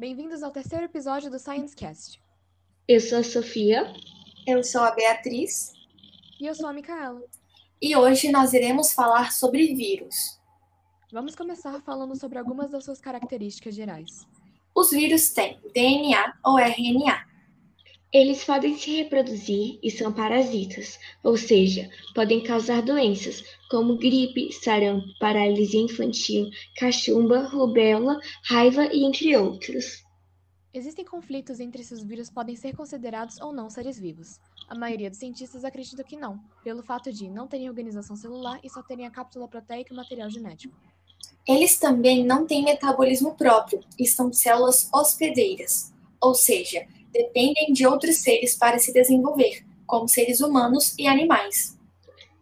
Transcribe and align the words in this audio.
Bem-vindos 0.00 0.42
ao 0.42 0.50
terceiro 0.50 0.86
episódio 0.86 1.30
do 1.30 1.38
ScienceCast. 1.38 2.22
Eu 2.88 2.98
sou 3.00 3.18
a 3.18 3.22
Sofia. 3.22 3.92
Eu 4.46 4.64
sou 4.64 4.80
a 4.80 4.92
Beatriz. 4.92 5.74
E 6.40 6.46
eu 6.46 6.54
sou 6.54 6.68
a 6.68 6.72
Micaela. 6.72 7.22
E 7.82 7.94
hoje 7.94 8.32
nós 8.32 8.54
iremos 8.54 8.94
falar 8.94 9.30
sobre 9.30 9.74
vírus. 9.74 10.40
Vamos 11.12 11.36
começar 11.36 11.82
falando 11.82 12.18
sobre 12.18 12.38
algumas 12.38 12.70
das 12.70 12.82
suas 12.82 12.98
características 12.98 13.74
gerais. 13.74 14.26
Os 14.74 14.90
vírus 14.90 15.34
têm 15.34 15.60
DNA 15.74 16.32
ou 16.46 16.58
RNA. 16.58 17.26
Eles 18.12 18.42
podem 18.42 18.76
se 18.76 18.90
reproduzir 18.96 19.78
e 19.80 19.88
são 19.88 20.12
parasitas, 20.12 20.98
ou 21.22 21.36
seja, 21.36 21.88
podem 22.12 22.42
causar 22.42 22.82
doenças 22.82 23.44
como 23.70 23.96
gripe, 23.96 24.52
sarampo, 24.52 25.06
paralisia 25.20 25.80
infantil, 25.80 26.50
cachumba, 26.76 27.46
rubéola, 27.46 28.18
raiva 28.42 28.86
e 28.92 29.04
entre 29.04 29.36
outros. 29.36 30.04
Existem 30.74 31.04
conflitos 31.04 31.60
entre 31.60 31.84
se 31.84 31.94
os 31.94 32.02
vírus 32.02 32.28
podem 32.28 32.56
ser 32.56 32.74
considerados 32.74 33.40
ou 33.40 33.52
não 33.52 33.70
seres 33.70 33.96
vivos. 33.96 34.40
A 34.68 34.74
maioria 34.74 35.08
dos 35.08 35.18
cientistas 35.20 35.64
acredita 35.64 36.02
que 36.02 36.16
não, 36.16 36.40
pelo 36.64 36.82
fato 36.82 37.12
de 37.12 37.28
não 37.28 37.46
terem 37.46 37.68
organização 37.68 38.16
celular 38.16 38.58
e 38.62 38.68
só 38.68 38.82
terem 38.82 39.06
a 39.06 39.10
cápsula 39.10 39.46
proteica 39.46 39.92
e 39.92 39.96
material 39.96 40.28
genético. 40.28 40.76
Eles 41.46 41.78
também 41.78 42.24
não 42.24 42.44
têm 42.44 42.64
metabolismo 42.64 43.36
próprio 43.36 43.80
e 43.96 44.06
são 44.06 44.32
células 44.32 44.88
hospedeiras, 44.92 45.92
ou 46.20 46.34
seja, 46.34 46.84
dependem 47.12 47.72
de 47.72 47.86
outros 47.86 48.16
seres 48.16 48.56
para 48.56 48.78
se 48.78 48.92
desenvolver, 48.92 49.64
como 49.86 50.08
seres 50.08 50.40
humanos 50.40 50.94
e 50.98 51.06
animais. 51.06 51.78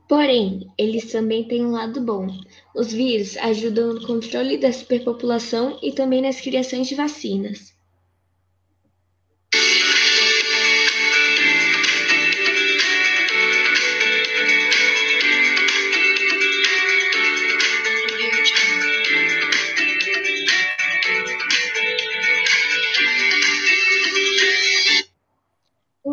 Porém, 0.09 0.67
eles 0.79 1.13
também 1.13 1.47
têm 1.47 1.65
um 1.65 1.73
lado 1.73 2.01
bom. 2.01 2.29
Os 2.75 2.93
vírus 2.93 3.37
ajudam 3.37 3.95
no 3.95 4.07
controle 4.07 4.57
da 4.57 4.73
superpopulação 4.73 5.79
e 5.83 5.93
também 5.93 6.23
nas 6.23 6.41
criações 6.41 6.89
de 6.89 6.95
vacinas. 6.95 7.78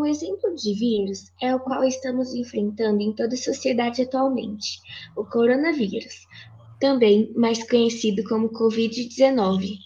Um 0.06 0.08
exemplo 0.08 0.53
de 0.53 0.72
vírus 0.75 1.31
é 1.42 1.56
o 1.56 1.59
qual 1.59 1.84
estamos 1.84 2.31
enfrentando 2.36 3.02
em 3.02 3.11
toda 3.11 3.34
a 3.34 3.38
sociedade 3.38 4.03
atualmente, 4.03 4.80
o 5.16 5.25
coronavírus, 5.25 6.28
também 6.80 7.34
mais 7.36 7.67
conhecido 7.67 8.23
como 8.25 8.52
Covid-19. 8.52 9.80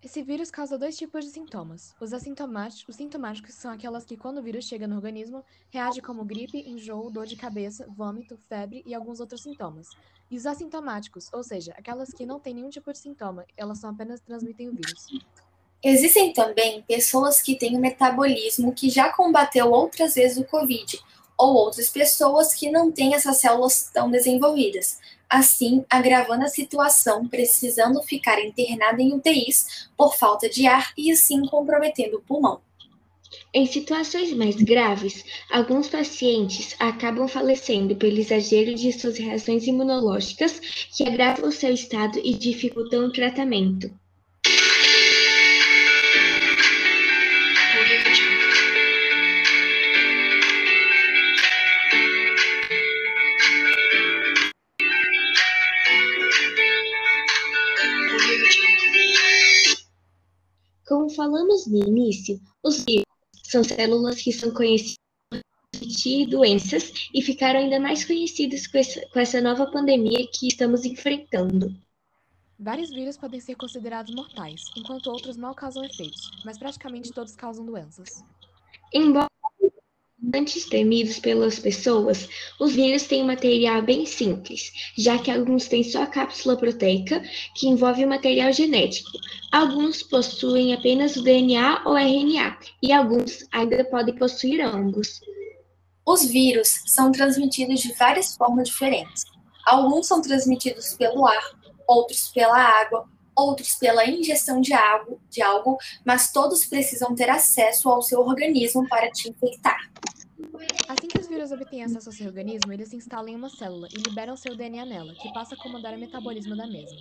Esse 0.00 0.22
vírus 0.22 0.52
causa 0.52 0.78
dois 0.78 0.96
tipos 0.96 1.24
de 1.24 1.32
sintomas. 1.32 1.96
Os 2.00 2.12
assintomáticos, 2.12 2.94
os 2.94 2.94
sintomáticos 2.94 3.56
são 3.56 3.72
aquelas 3.72 4.04
que, 4.04 4.16
quando 4.16 4.38
o 4.38 4.42
vírus 4.42 4.66
chega 4.66 4.86
no 4.86 4.94
organismo, 4.94 5.42
reage 5.68 6.00
como 6.00 6.24
gripe, 6.24 6.58
enjoo, 6.58 7.10
dor 7.10 7.26
de 7.26 7.34
cabeça, 7.34 7.88
vômito, 7.88 8.38
febre 8.48 8.84
e 8.86 8.94
alguns 8.94 9.18
outros 9.18 9.42
sintomas. 9.42 9.88
E 10.30 10.36
os 10.36 10.46
assintomáticos, 10.46 11.28
ou 11.32 11.42
seja, 11.42 11.74
aquelas 11.76 12.12
que 12.12 12.24
não 12.24 12.38
têm 12.38 12.54
nenhum 12.54 12.70
tipo 12.70 12.92
de 12.92 12.98
sintoma, 12.98 13.44
elas 13.56 13.80
só 13.80 13.88
apenas 13.88 14.20
transmitem 14.20 14.68
o 14.68 14.74
vírus. 14.76 15.06
Existem 15.84 16.32
também 16.32 16.80
pessoas 16.88 17.42
que 17.42 17.56
têm 17.56 17.76
um 17.76 17.80
metabolismo 17.80 18.72
que 18.72 18.88
já 18.88 19.12
combateu 19.12 19.70
outras 19.70 20.14
vezes 20.14 20.38
o 20.38 20.44
Covid, 20.44 20.98
ou 21.36 21.54
outras 21.54 21.90
pessoas 21.90 22.54
que 22.54 22.70
não 22.70 22.90
têm 22.90 23.14
essas 23.14 23.36
células 23.36 23.90
tão 23.92 24.10
desenvolvidas, 24.10 24.98
assim 25.28 25.84
agravando 25.90 26.44
a 26.44 26.48
situação, 26.48 27.28
precisando 27.28 28.02
ficar 28.02 28.42
internada 28.42 29.02
em 29.02 29.12
UTIs 29.12 29.90
por 29.94 30.16
falta 30.16 30.48
de 30.48 30.66
ar 30.66 30.94
e 30.96 31.12
assim 31.12 31.44
comprometendo 31.46 32.16
o 32.16 32.22
pulmão. 32.22 32.62
Em 33.52 33.66
situações 33.66 34.32
mais 34.32 34.56
graves, 34.56 35.22
alguns 35.50 35.88
pacientes 35.88 36.74
acabam 36.78 37.28
falecendo 37.28 37.94
pelo 37.94 38.18
exagero 38.18 38.74
de 38.74 38.90
suas 38.90 39.18
reações 39.18 39.66
imunológicas, 39.66 40.58
que 40.96 41.06
agravam 41.06 41.50
o 41.50 41.52
seu 41.52 41.74
estado 41.74 42.18
e 42.24 42.32
dificultam 42.32 43.04
o 43.04 43.12
tratamento. 43.12 43.90
Como 60.86 61.08
falamos 61.10 61.66
no 61.66 61.78
início, 61.78 62.40
os 62.62 62.84
vírus 62.84 63.06
são 63.42 63.64
células 63.64 64.20
que 64.20 64.32
são 64.32 64.52
conhecidas 64.52 64.98
por 65.30 65.40
transmitir 65.72 66.28
doenças 66.28 67.08
e 67.14 67.22
ficaram 67.22 67.60
ainda 67.60 67.80
mais 67.80 68.04
conhecidas 68.04 68.66
com 68.66 68.78
essa, 68.78 69.06
com 69.08 69.18
essa 69.18 69.40
nova 69.40 69.70
pandemia 69.70 70.26
que 70.32 70.46
estamos 70.46 70.84
enfrentando. 70.84 71.74
Vários 72.58 72.90
vírus 72.90 73.16
podem 73.16 73.40
ser 73.40 73.56
considerados 73.56 74.14
mortais, 74.14 74.62
enquanto 74.76 75.10
outros 75.10 75.36
mal 75.36 75.54
causam 75.54 75.84
efeitos, 75.84 76.30
mas 76.44 76.56
praticamente 76.56 77.12
todos 77.12 77.34
causam 77.34 77.64
doenças. 77.64 78.22
Embora 78.92 79.33
antes 80.34 80.66
temidos 80.66 81.18
pelas 81.20 81.58
pessoas, 81.58 82.28
os 82.58 82.74
vírus 82.74 83.04
têm 83.04 83.22
um 83.22 83.26
material 83.26 83.80
bem 83.82 84.04
simples, 84.04 84.72
já 84.98 85.18
que 85.18 85.30
alguns 85.30 85.68
têm 85.68 85.84
só 85.84 86.02
a 86.02 86.06
cápsula 86.06 86.56
proteica, 86.56 87.22
que 87.54 87.68
envolve 87.68 88.04
o 88.04 88.08
material 88.08 88.52
genético. 88.52 89.10
Alguns 89.52 90.02
possuem 90.02 90.74
apenas 90.74 91.16
o 91.16 91.22
DNA 91.22 91.82
ou 91.86 91.96
RNA, 91.96 92.58
e 92.82 92.92
alguns 92.92 93.46
ainda 93.52 93.84
podem 93.84 94.14
possuir 94.16 94.60
ambos. 94.60 95.20
Os 96.04 96.24
vírus 96.24 96.82
são 96.86 97.12
transmitidos 97.12 97.80
de 97.80 97.94
várias 97.94 98.36
formas 98.36 98.68
diferentes. 98.68 99.24
Alguns 99.64 100.06
são 100.06 100.20
transmitidos 100.20 100.94
pelo 100.94 101.26
ar, 101.26 101.50
outros 101.86 102.28
pela 102.28 102.58
água, 102.58 103.08
outros 103.34 103.74
pela 103.76 104.06
ingestão 104.06 104.60
de 104.60 104.72
algo, 104.72 105.20
de 105.28 105.42
algo, 105.42 105.78
mas 106.04 106.30
todos 106.30 106.66
precisam 106.66 107.14
ter 107.14 107.30
acesso 107.30 107.88
ao 107.88 108.02
seu 108.02 108.20
organismo 108.20 108.86
para 108.88 109.10
te 109.10 109.30
infectar. 109.30 109.90
Assim 110.88 111.06
que 111.06 111.18
os 111.18 111.28
vírus 111.28 111.52
obtêm 111.52 111.84
acesso 111.84 112.08
ao 112.08 112.12
seu 112.12 112.26
organismo, 112.26 112.72
eles 112.72 112.88
se 112.88 112.96
instalam 112.96 113.28
em 113.28 113.36
uma 113.36 113.48
célula 113.48 113.88
e 113.92 113.96
liberam 113.96 114.36
seu 114.36 114.56
DNA 114.56 114.84
nela, 114.84 115.14
que 115.14 115.32
passa 115.32 115.54
a 115.54 115.58
comandar 115.58 115.94
o 115.94 115.98
metabolismo 115.98 116.56
da 116.56 116.66
mesma. 116.66 116.98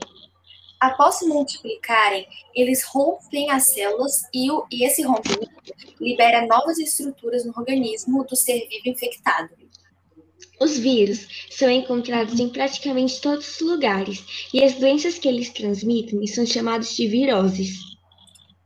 Após 0.79 1.15
se 1.15 1.25
multiplicarem, 1.25 2.27
eles 2.53 2.83
rompem 2.83 3.49
as 3.49 3.69
células 3.69 4.21
e, 4.33 4.51
o, 4.51 4.67
e 4.69 4.85
esse 4.85 5.01
rompimento 5.01 5.49
libera 5.99 6.45
novas 6.45 6.77
estruturas 6.77 7.45
no 7.45 7.53
organismo 7.55 8.23
do 8.25 8.35
ser 8.35 8.67
vivo 8.67 8.89
infectado. 8.89 9.49
Os 10.59 10.77
vírus 10.77 11.27
são 11.49 11.69
encontrados 11.69 12.39
em 12.39 12.49
praticamente 12.49 13.19
todos 13.21 13.49
os 13.49 13.61
lugares 13.61 14.49
e 14.53 14.63
as 14.63 14.73
doenças 14.73 15.17
que 15.17 15.27
eles 15.27 15.49
transmitem 15.49 16.25
são 16.27 16.45
chamadas 16.45 16.95
de 16.95 17.07
viroses. 17.07 17.79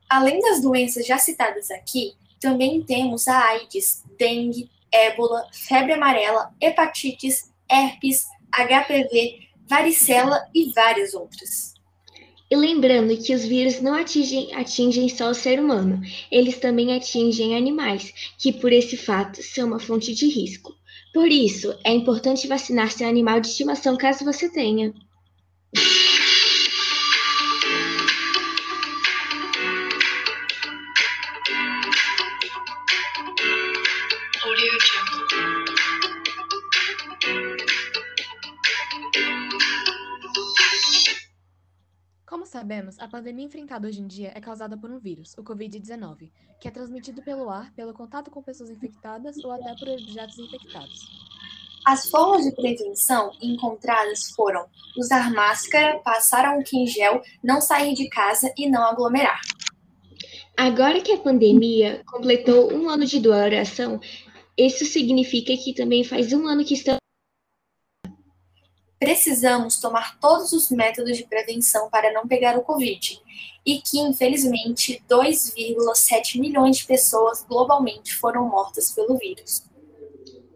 Além 0.09 0.39
das 0.39 0.61
doenças 0.61 1.05
já 1.05 1.17
citadas 1.17 1.69
aqui, 1.69 2.13
também 2.39 2.81
temos 2.83 3.27
a 3.27 3.37
AIDS, 3.49 4.03
dengue, 4.17 4.69
ébola, 4.91 5.47
febre 5.51 5.93
amarela, 5.93 6.51
hepatites, 6.61 7.51
herpes, 7.69 8.25
HPV, 8.51 9.47
varicela 9.67 10.47
e 10.53 10.71
várias 10.73 11.13
outras. 11.13 11.73
E 12.49 12.55
lembrando 12.55 13.17
que 13.17 13.35
os 13.35 13.43
vírus 13.43 13.81
não 13.81 13.93
atingem, 13.93 14.55
atingem 14.55 15.09
só 15.09 15.29
o 15.29 15.33
ser 15.33 15.59
humano, 15.59 16.01
eles 16.31 16.57
também 16.57 16.95
atingem 16.95 17.57
animais, 17.57 18.13
que 18.37 18.53
por 18.53 18.71
esse 18.71 18.95
fato 18.95 19.43
são 19.43 19.67
uma 19.67 19.79
fonte 19.79 20.13
de 20.15 20.27
risco. 20.29 20.73
Por 21.13 21.27
isso, 21.27 21.77
é 21.83 21.91
importante 21.91 22.47
vacinar 22.47 22.91
seu 22.91 23.07
animal 23.07 23.41
de 23.41 23.47
estimação 23.47 23.97
caso 23.97 24.23
você 24.23 24.49
tenha. 24.49 24.93
Sabemos, 42.57 42.97
a 42.97 43.07
pandemia 43.07 43.45
enfrentada 43.45 43.87
hoje 43.87 44.01
em 44.01 44.07
dia 44.07 44.31
é 44.33 44.41
causada 44.41 44.75
por 44.75 44.89
um 44.89 44.97
vírus, 44.97 45.35
o 45.37 45.43
Covid-19, 45.43 46.31
que 46.59 46.67
é 46.67 46.71
transmitido 46.71 47.21
pelo 47.21 47.51
ar, 47.51 47.71
pelo 47.75 47.93
contato 47.93 48.31
com 48.31 48.41
pessoas 48.41 48.71
infectadas 48.71 49.37
ou 49.43 49.51
até 49.51 49.75
por 49.75 49.87
objetos 49.89 50.39
infectados. 50.39 51.05
As 51.85 52.09
formas 52.09 52.45
de 52.45 52.55
prevenção 52.55 53.31
encontradas 53.39 54.31
foram 54.31 54.65
usar 54.97 55.31
máscara, 55.31 55.99
passar 55.99 56.45
álcool 56.45 56.77
em 56.77 56.87
gel, 56.87 57.21
não 57.43 57.61
sair 57.61 57.93
de 57.93 58.09
casa 58.09 58.51
e 58.57 58.67
não 58.67 58.83
aglomerar. 58.83 59.39
Agora 60.57 60.99
que 60.99 61.11
a 61.11 61.19
pandemia 61.19 62.01
completou 62.07 62.73
um 62.73 62.89
ano 62.89 63.05
de 63.05 63.19
duração, 63.19 64.01
isso 64.57 64.83
significa 64.83 65.55
que 65.55 65.75
também 65.75 66.03
faz 66.03 66.33
um 66.33 66.47
ano 66.47 66.65
que 66.65 66.73
estamos 66.73 67.06
precisamos 68.99 69.79
tomar 69.79 70.19
todos 70.19 70.51
os 70.53 70.69
métodos 70.69 71.17
de 71.17 71.25
prevenção 71.25 71.89
para 71.89 72.11
não 72.13 72.27
pegar 72.27 72.57
o 72.57 72.63
Covid 72.63 73.21
e 73.65 73.81
que, 73.81 73.99
infelizmente, 73.99 75.03
2,7 75.09 76.39
milhões 76.39 76.77
de 76.77 76.85
pessoas 76.85 77.43
globalmente 77.43 78.15
foram 78.15 78.47
mortas 78.47 78.91
pelo 78.91 79.17
vírus. 79.17 79.63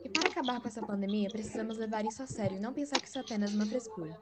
E 0.03 0.09
para 0.09 0.29
acabar 0.29 0.61
com 0.61 0.67
essa 0.67 0.81
pandemia, 0.81 1.29
precisamos 1.29 1.77
levar 1.77 2.05
isso 2.05 2.23
a 2.23 2.27
sério 2.27 2.57
e 2.57 2.59
não 2.59 2.73
pensar 2.73 2.99
que 2.99 3.07
isso 3.07 3.17
é 3.17 3.21
apenas 3.21 3.53
uma 3.53 3.65
frescura. 3.65 4.17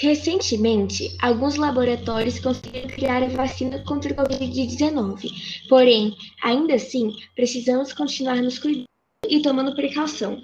Recentemente, 0.00 1.14
alguns 1.20 1.56
laboratórios 1.56 2.40
conseguiram 2.40 2.88
criar 2.88 3.22
a 3.22 3.28
vacina 3.28 3.84
contra 3.84 4.12
o 4.12 4.16
Covid-19. 4.16 5.68
Porém, 5.68 6.16
ainda 6.42 6.74
assim, 6.74 7.14
precisamos 7.36 7.92
continuar 7.92 8.36
nos 8.36 8.58
cuidando 8.58 8.86
e 9.28 9.40
tomando 9.40 9.76
precaução. 9.76 10.42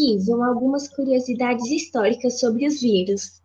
Aqui 0.00 0.32
algumas 0.42 0.88
curiosidades 0.88 1.66
históricas 1.66 2.40
sobre 2.40 2.66
os 2.66 2.80
vírus. 2.80 3.42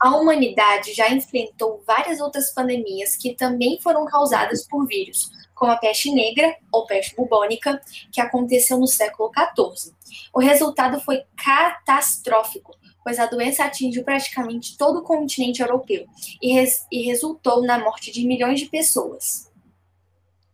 A 0.00 0.16
humanidade 0.16 0.94
já 0.94 1.10
enfrentou 1.10 1.82
várias 1.86 2.20
outras 2.20 2.54
pandemias 2.54 3.16
que 3.16 3.34
também 3.34 3.78
foram 3.82 4.06
causadas 4.06 4.66
por 4.66 4.86
vírus, 4.86 5.30
como 5.54 5.70
a 5.70 5.76
peste 5.76 6.10
negra 6.10 6.56
ou 6.72 6.86
peste 6.86 7.14
bubônica, 7.14 7.78
que 8.10 8.18
aconteceu 8.18 8.78
no 8.78 8.86
século 8.86 9.30
XIV. 9.30 9.92
O 10.32 10.40
resultado 10.40 10.98
foi 11.00 11.22
catastrófico, 11.36 12.74
pois 13.04 13.18
a 13.18 13.26
doença 13.26 13.64
atingiu 13.64 14.02
praticamente 14.02 14.78
todo 14.78 15.00
o 15.00 15.04
continente 15.04 15.60
europeu 15.60 16.06
e, 16.40 16.54
res 16.54 16.86
e 16.90 17.02
resultou 17.02 17.60
na 17.62 17.78
morte 17.78 18.10
de 18.10 18.26
milhões 18.26 18.58
de 18.58 18.70
pessoas. 18.70 19.49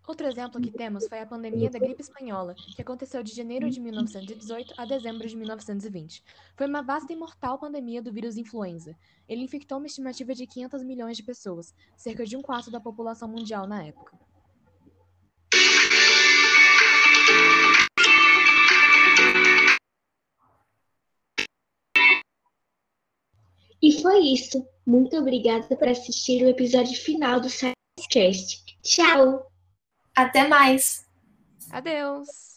Outro 0.07 0.29
exemplo 0.29 0.61
que 0.61 0.71
temos 0.71 1.09
foi 1.09 1.19
a 1.19 1.27
pandemia 1.27 1.69
da 1.69 1.81
gripe 1.81 2.01
espanhola, 2.01 2.55
que 2.55 2.81
aconteceu 2.81 3.25
de 3.25 3.35
janeiro 3.35 3.69
de 3.69 3.81
1918 3.81 4.75
a 4.77 4.85
dezembro 4.85 5.27
de 5.27 5.37
1920. 5.37 6.23
Foi 6.57 6.69
uma 6.69 6.81
vasta 6.81 7.13
e 7.13 7.17
mortal 7.17 7.59
pandemia 7.59 8.01
do 8.01 8.13
vírus 8.13 8.37
influenza. 8.37 8.97
Ele 9.29 9.43
infectou 9.43 9.79
uma 9.79 9.89
estimativa 9.89 10.33
de 10.33 10.47
500 10.47 10.85
milhões 10.85 11.17
de 11.17 11.25
pessoas, 11.25 11.75
cerca 11.97 12.25
de 12.25 12.37
um 12.37 12.43
quarto 12.43 12.71
da 12.71 12.79
população 12.79 13.29
mundial 13.29 13.67
na 13.67 13.83
época. 13.83 14.17
E 23.83 24.01
foi 24.01 24.21
isso. 24.21 24.65
Muito 24.87 25.17
obrigada 25.17 25.77
por 25.77 25.89
assistir 25.89 26.45
o 26.45 26.49
episódio 26.49 26.97
final 26.97 27.41
do 27.41 27.49
ScienceCast. 27.51 28.65
Tchau! 28.83 29.56
Até 30.17 30.49
mais! 30.49 31.05
Adeus! 31.71 32.57